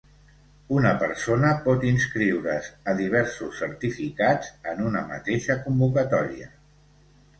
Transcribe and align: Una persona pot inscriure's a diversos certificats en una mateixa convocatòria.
Una 0.75 0.93
persona 1.03 1.51
pot 1.67 1.83
inscriure's 1.89 2.69
a 2.93 2.97
diversos 3.01 3.61
certificats 3.65 4.49
en 4.73 4.83
una 4.89 5.07
mateixa 5.15 5.59
convocatòria. 5.67 6.49